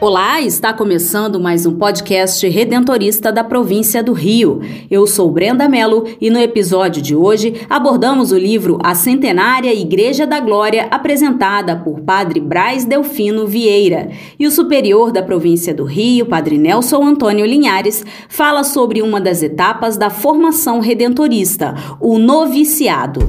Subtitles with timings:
[0.00, 4.60] Olá, está começando mais um podcast redentorista da província do Rio.
[4.88, 10.24] Eu sou Brenda Mello e no episódio de hoje abordamos o livro A Centenária Igreja
[10.24, 14.12] da Glória, apresentada por Padre Braz Delfino Vieira.
[14.38, 19.42] E o superior da província do Rio, Padre Nelson Antônio Linhares, fala sobre uma das
[19.42, 23.28] etapas da formação redentorista, o noviciado.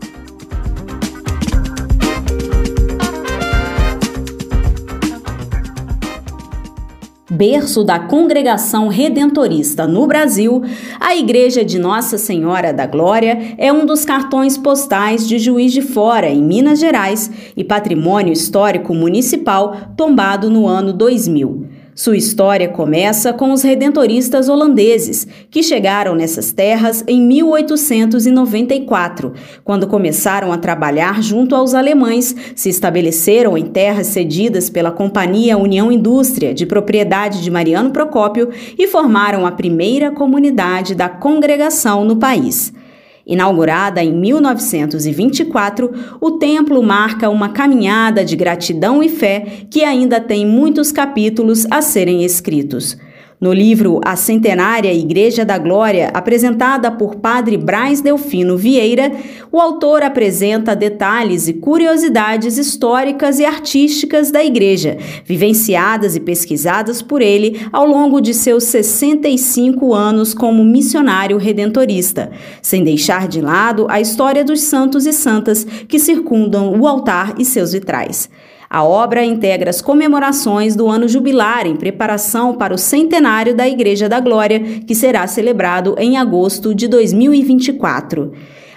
[7.41, 10.61] Berço da congregação redentorista no Brasil,
[10.99, 15.81] a Igreja de Nossa Senhora da Glória é um dos cartões postais de Juiz de
[15.81, 21.70] Fora, em Minas Gerais, e patrimônio histórico municipal tombado no ano 2000.
[21.93, 29.33] Sua história começa com os redentoristas holandeses, que chegaram nessas terras em 1894,
[29.63, 35.91] quando começaram a trabalhar junto aos alemães, se estabeleceram em terras cedidas pela Companhia União
[35.91, 42.71] Indústria, de propriedade de Mariano Procópio, e formaram a primeira comunidade da congregação no país.
[43.25, 50.45] Inaugurada em 1924, o templo marca uma caminhada de gratidão e fé que ainda tem
[50.45, 52.97] muitos capítulos a serem escritos.
[53.41, 59.11] No livro A Centenária Igreja da Glória, apresentada por Padre Braz Delfino Vieira,
[59.51, 64.95] o autor apresenta detalhes e curiosidades históricas e artísticas da igreja,
[65.25, 72.29] vivenciadas e pesquisadas por ele ao longo de seus 65 anos como missionário redentorista,
[72.61, 77.43] sem deixar de lado a história dos santos e santas que circundam o altar e
[77.43, 78.29] seus vitrais.
[78.73, 84.07] A obra integra as comemorações do ano jubilar em preparação para o centenário da Igreja
[84.07, 88.31] da Glória, que será celebrado em agosto de 2024.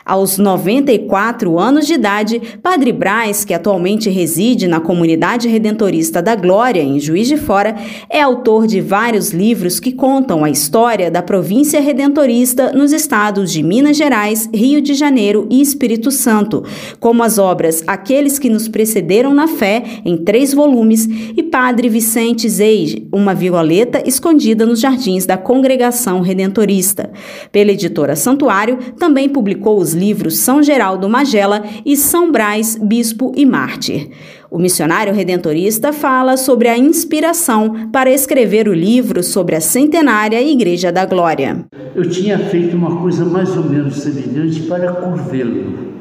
[0.06, 6.82] Aos 94 anos de idade, Padre Braz, que atualmente reside na comunidade redentorista da Glória,
[6.82, 7.75] em Juiz de Fora,
[8.10, 13.62] é autor de vários livros que contam a história da província redentorista nos estados de
[13.62, 16.62] Minas Gerais, Rio de Janeiro e Espírito Santo,
[17.00, 22.47] como as obras Aqueles que nos precederam na fé, em três volumes, e Padre Vicente
[22.47, 27.10] Zeige, uma violeta escondida nos jardins da congregação redentorista.
[27.50, 33.47] Pela editora Santuário, também publicou os livros São Geraldo Magela e São Brás, Bispo e
[33.47, 34.10] Mártir.
[34.50, 40.93] O missionário redentorista fala sobre a inspiração para escrever o livro sobre a centenária Igreja
[40.93, 41.65] da Glória.
[41.94, 45.94] Eu tinha feito uma coisa mais ou menos semelhante para Curvelo,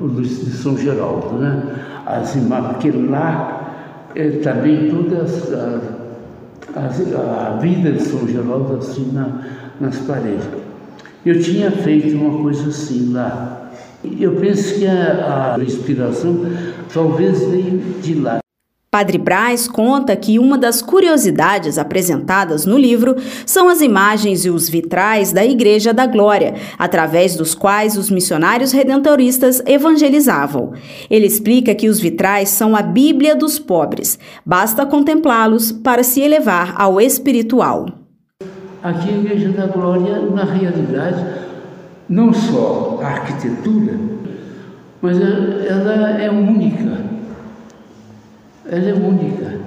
[0.00, 1.62] de São Geraldo, né?
[2.04, 5.24] As imagens, porque lá é, também toda
[6.74, 9.42] a, a, a, vida de São Geraldo assim na,
[9.80, 10.44] nas paredes.
[11.26, 13.68] Eu tinha feito uma coisa assim lá.
[14.20, 16.46] Eu penso que a, a inspiração
[16.94, 18.38] talvez veio de lá.
[18.92, 24.68] Padre Braz conta que uma das curiosidades apresentadas no livro são as imagens e os
[24.68, 30.74] vitrais da Igreja da Glória, através dos quais os missionários redentoristas evangelizavam.
[31.10, 34.16] Ele explica que os vitrais são a Bíblia dos pobres,
[34.46, 38.05] basta contemplá-los para se elevar ao espiritual.
[38.86, 41.26] Aqui a Igreja da Glória, na realidade,
[42.08, 43.94] não só a arquitetura,
[45.02, 46.96] mas ela é única.
[48.64, 49.58] Ela é única.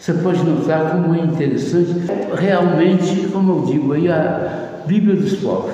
[0.00, 1.94] Você pode notar como é interessante.
[2.34, 5.72] Realmente, como eu digo aí, a Bíblia dos povos.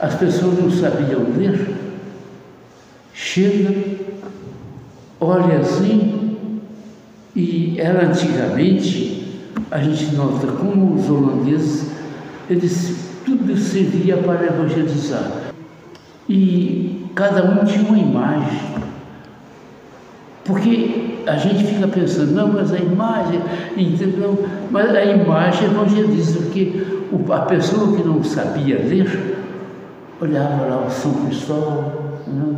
[0.00, 1.74] As pessoas não sabiam ler.
[3.12, 3.74] Chega,
[5.20, 6.38] olha assim,
[7.36, 9.27] e ela antigamente
[9.70, 11.90] a gente nota como os holandeses,
[12.48, 15.30] eles tudo servia para evangelizar.
[16.28, 18.60] E cada um tinha uma imagem.
[20.44, 23.40] Porque a gente fica pensando, não, mas a imagem,
[23.76, 24.46] entendeu?
[24.70, 26.86] Mas a imagem evangeliza, porque
[27.30, 29.36] a pessoa que não sabia ler,
[30.20, 31.92] olhava lá o São Cristóvão.
[32.26, 32.56] Né?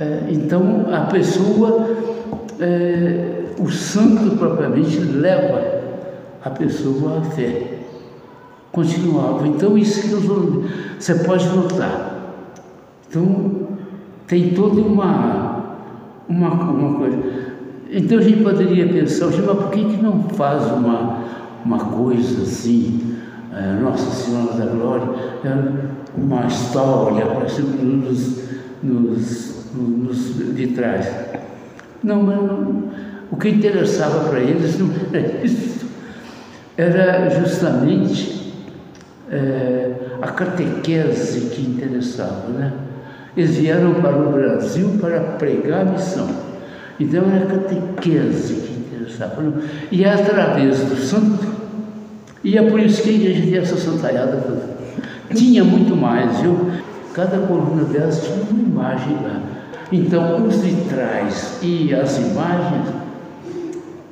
[0.00, 1.88] É, então a pessoa,
[2.60, 5.77] é, o santo propriamente leva
[6.44, 7.78] a pessoa à fé.
[8.72, 9.46] Continuava.
[9.46, 10.24] Então, isso que os
[10.98, 12.18] você pode notar.
[13.08, 13.68] Então,
[14.26, 15.76] tem toda uma,
[16.28, 17.18] uma, uma coisa.
[17.90, 21.24] Então a gente poderia pensar, mas por que, que não faz uma,
[21.64, 23.16] uma coisa assim,
[23.50, 25.08] é, Nossa Senhora da Glória,
[25.44, 28.44] é uma história, aparecendo nos,
[28.82, 31.08] nos, nos vitrais.
[32.02, 32.82] Não, mas não,
[33.30, 35.87] o que interessava para eles não era isso,
[36.78, 38.52] era justamente
[39.28, 39.90] é,
[40.22, 42.72] a catequese que interessava, né?
[43.36, 46.28] Eles vieram para o Brasil para pregar a missão.
[47.00, 49.42] Então era a catequese que interessava.
[49.90, 51.48] E é através do santo,
[52.44, 54.78] e é por isso que a igreja tem essa santaiada toda.
[55.34, 56.70] Tinha muito mais, viu?
[57.12, 59.42] Cada coluna delas tinha uma imagem lá.
[59.90, 62.86] Então, os vitrais e as imagens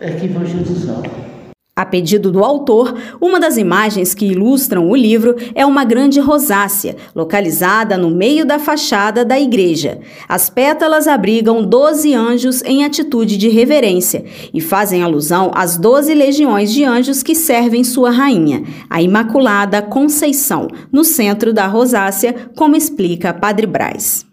[0.00, 1.35] é que evangelizavam.
[1.78, 6.96] A pedido do autor, uma das imagens que ilustram o livro é uma grande rosácea,
[7.14, 9.98] localizada no meio da fachada da igreja.
[10.26, 14.24] As pétalas abrigam doze anjos em atitude de reverência
[14.54, 20.68] e fazem alusão às doze legiões de anjos que servem sua rainha, a Imaculada Conceição,
[20.90, 24.24] no centro da rosácea, como explica Padre Braz.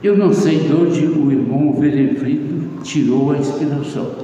[0.00, 4.22] Eu não sei de onde o irmão Verefrito tirou a inspiração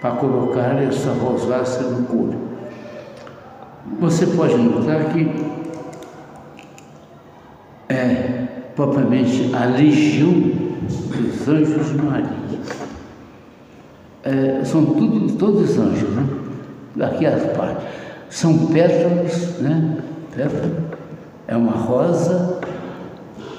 [0.00, 2.38] para colocar essa rosácea no couro.
[4.00, 5.28] Você pode notar que
[7.88, 8.46] é
[8.76, 12.28] propriamente a legião dos anjos de Maria.
[14.24, 16.26] É, são tudo, todos anjos, né?
[17.00, 17.84] Aqui as partes.
[18.28, 19.98] São pétalas, né?
[20.34, 20.98] Pétala
[21.48, 22.60] é uma rosa,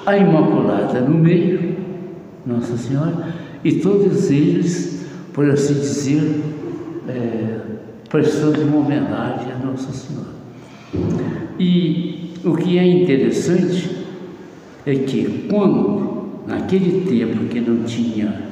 [0.06, 1.76] a Imaculada no meio,
[2.46, 3.34] Nossa Senhora,
[3.64, 4.99] e todos eles
[5.32, 6.42] por assim dizer,
[7.08, 7.60] é,
[8.08, 10.30] prestando uma homenagem a Nossa Senhora.
[11.58, 14.04] E o que é interessante
[14.86, 18.42] é que quando, naquele tempo que não tinha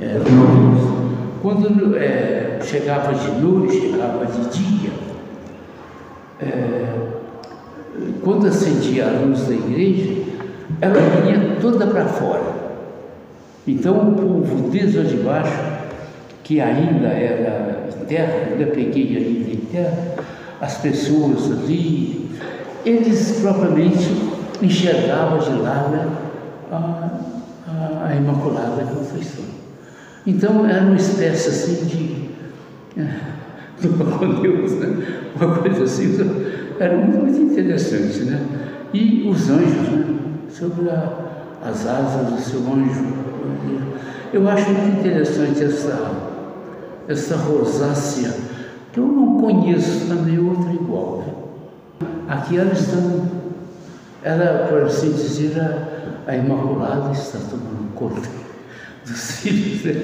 [0.00, 1.02] é, luz,
[1.40, 4.90] quando é, chegava de noite, chegava de dia,
[6.40, 7.12] é,
[8.22, 10.22] quando acendia a luz da igreja,
[10.80, 12.62] ela vinha toda para fora.
[13.66, 15.71] Então o povo desde lá de baixo
[16.42, 20.14] que ainda era terra, ainda peguei ainda em terra,
[20.60, 22.30] as pessoas ali,
[22.84, 24.08] eles propriamente
[24.60, 26.08] enxergavam de lá né,
[26.70, 29.44] a, a, Imaculada Conceição.
[30.26, 33.00] Então era uma espécie assim de.
[33.00, 33.32] É,
[34.18, 35.04] com Deus, né?
[35.34, 36.16] uma coisa assim,
[36.78, 38.40] era muito interessante, né?
[38.92, 40.14] E os anjos, né?
[40.48, 41.12] Sobre a,
[41.64, 43.22] as asas do seu anjo.
[44.32, 46.21] Eu acho muito interessante essa
[47.08, 48.34] essa rosácea,
[48.92, 51.24] que eu não conheço também outra igual.
[52.28, 52.96] Aqui ela está,
[54.22, 58.20] ela, por assim dizer, a, a Imaculada está tomando conta
[59.06, 59.96] dos filhos.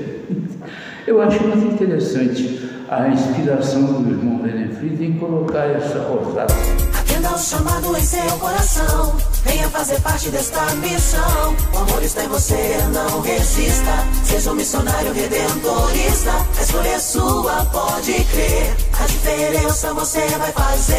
[1.06, 6.56] Eu acho muito interessante a inspiração do irmão Benefrito em colocar essa rosácea.
[6.98, 9.14] Atenda o chamado em seu coração.
[9.44, 11.54] Venha fazer parte desta missão.
[11.74, 13.92] O amor está em você, não resista.
[14.24, 16.32] Seja um missionário redentorista.
[16.58, 18.74] A escolha é sua, pode crer.
[18.98, 20.96] A diferença você vai fazer.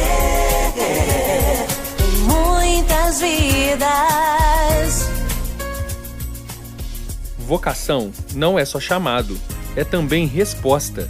[2.27, 5.09] Muitas vidas.
[7.39, 9.35] Vocação não é só chamado,
[9.75, 11.09] é também resposta.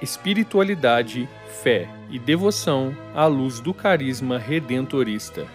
[0.00, 1.28] Espiritualidade,
[1.62, 5.46] fé e devoção à luz do carisma redentorista.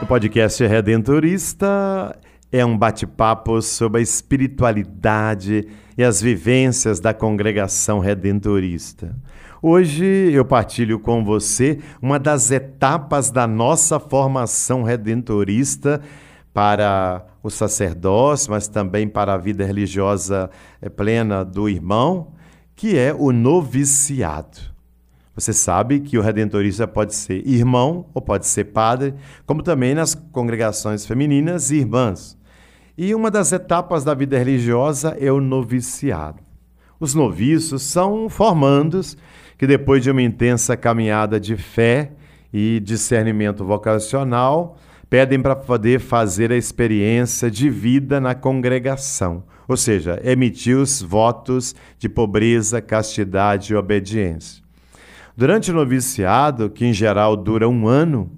[0.00, 2.18] O podcast Redentorista
[2.50, 5.66] é um bate-papo sobre a espiritualidade
[5.96, 9.16] e as vivências da congregação redentorista.
[9.60, 16.02] Hoje eu partilho com você uma das etapas da nossa formação redentorista
[16.52, 22.32] para o sacerdócio, mas também para a vida religiosa eh, plena do irmão,
[22.76, 24.72] que é o noviciado.
[25.34, 29.14] Você sabe que o redentorista pode ser irmão ou pode ser padre,
[29.46, 32.36] como também nas congregações femininas irmãs.
[32.98, 36.42] E uma das etapas da vida religiosa é o noviciado.
[37.00, 39.16] Os noviços são formandos
[39.56, 42.12] que, depois de uma intensa caminhada de fé
[42.52, 44.76] e discernimento vocacional,
[45.12, 51.74] pedem para poder fazer a experiência de vida na congregação, ou seja, emitir os votos
[51.98, 54.64] de pobreza, castidade e obediência.
[55.36, 58.32] Durante o noviciado, que em geral dura um ano,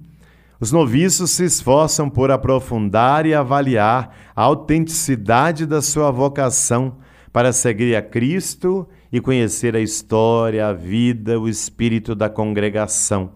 [0.59, 6.97] os noviços se esforçam por aprofundar e avaliar a autenticidade da sua vocação
[7.31, 13.31] para seguir a Cristo e conhecer a história, a vida, o espírito da congregação,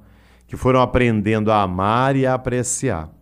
[0.45, 3.17] que foram aprendendo a amar e a apreciar.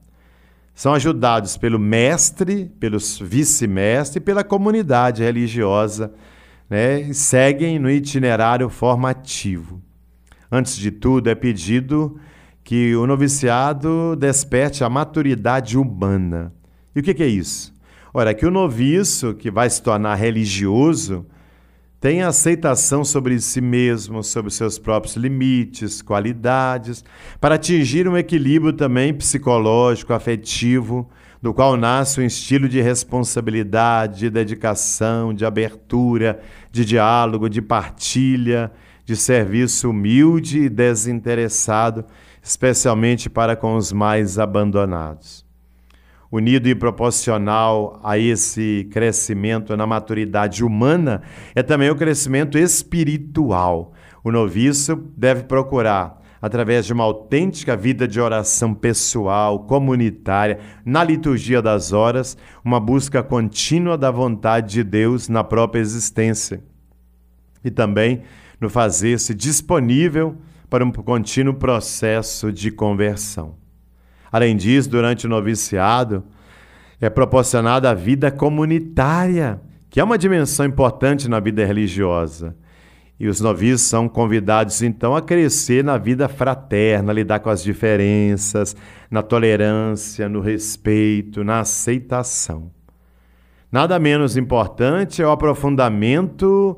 [0.78, 6.14] São ajudados pelo mestre, pelos vice-mestre e pela comunidade religiosa,
[6.70, 7.02] né?
[7.02, 9.82] e seguem no itinerário formativo.
[10.52, 12.20] Antes de tudo, é pedido
[12.64, 16.54] que o noviciado desperte a maturidade humana.
[16.96, 17.74] E o que, que é isso?
[18.14, 21.26] Ora, que o noviço, que vai se tornar religioso,
[22.00, 27.04] tenha aceitação sobre si mesmo, sobre seus próprios limites, qualidades,
[27.40, 31.10] para atingir um equilíbrio também psicológico, afetivo,
[31.42, 36.40] do qual nasce um estilo de responsabilidade, de dedicação, de abertura,
[36.72, 38.72] de diálogo, de partilha,
[39.06, 42.06] de serviço humilde e desinteressado
[42.48, 45.47] especialmente para com os mais abandonados.
[46.32, 51.22] Unido e proporcional a esse crescimento na maturidade humana
[51.56, 53.94] é também o crescimento espiritual.
[54.24, 61.62] O noviço deve procurar, através de uma autêntica vida de oração pessoal, comunitária, na liturgia
[61.62, 66.62] das horas, uma busca contínua da vontade de Deus na própria existência.
[67.64, 68.24] E também
[68.60, 70.36] no fazer-se disponível
[70.70, 73.56] para um contínuo processo de conversão.
[74.32, 76.24] Além disso, durante o noviciado,
[77.00, 82.56] é proporcionada a vida comunitária, que é uma dimensão importante na vida religiosa.
[83.20, 88.76] E os noviços são convidados então a crescer na vida fraterna, lidar com as diferenças,
[89.10, 92.72] na tolerância, no respeito, na aceitação.
[93.72, 96.78] Nada menos importante é o aprofundamento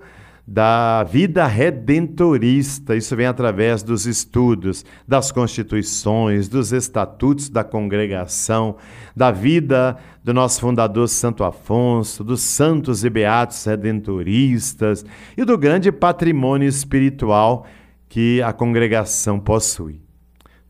[0.51, 2.96] da vida redentorista.
[2.96, 8.75] Isso vem através dos estudos, das constituições, dos estatutos da congregação,
[9.15, 15.06] da vida do nosso fundador Santo Afonso, dos santos e beatos redentoristas
[15.38, 17.68] e do grande patrimônio espiritual
[18.08, 20.01] que a congregação possui.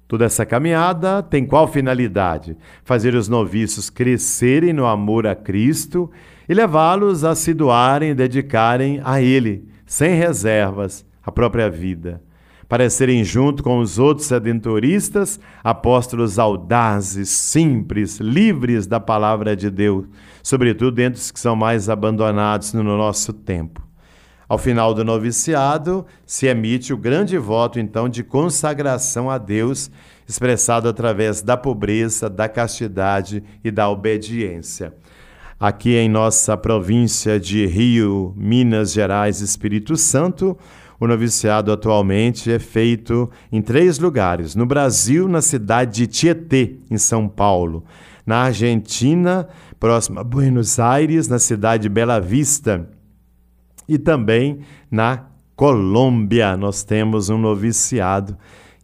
[0.10, 2.58] Toda essa caminhada tem qual finalidade?
[2.84, 6.12] Fazer os noviços crescerem no amor a Cristo
[6.50, 12.24] e levá-los a se doarem e dedicarem a Ele, sem reservas, a própria vida,
[12.68, 20.06] para serem, junto com os outros sedentoristas, apóstolos audazes, simples, livres da palavra de Deus,
[20.42, 23.88] sobretudo entre os que são mais abandonados no nosso tempo.
[24.48, 29.92] Ao final do noviciado, se emite o grande voto, então, de consagração a Deus,
[30.28, 34.92] expressado através da pobreza, da castidade e da obediência.
[35.60, 40.58] Aqui em nossa província de Rio, Minas Gerais, Espírito Santo,
[40.98, 46.98] o noviciado atualmente é feito em três lugares: no Brasil, na cidade de Tietê, em
[46.98, 47.84] São Paulo,
[48.26, 52.90] na Argentina, próxima a Buenos Aires, na cidade de Bela Vista.
[53.86, 55.26] E também na
[55.58, 58.38] Colômbia nós temos um noviciado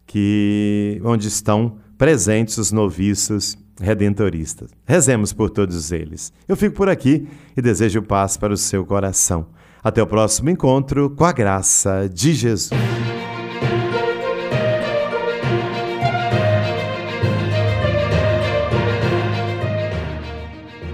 [0.06, 4.70] que onde estão presentes os noviços redentoristas.
[4.86, 6.32] Rezemos por todos eles.
[6.48, 9.46] Eu fico por aqui e desejo paz para o seu coração.
[9.82, 12.70] Até o próximo encontro com a graça de Jesus.